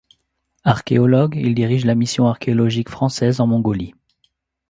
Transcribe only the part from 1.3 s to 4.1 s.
il dirige la Mission archéologique française en Mongolie.